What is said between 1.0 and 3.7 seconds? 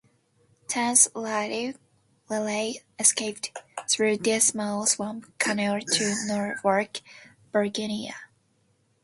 "Raleigh" escaped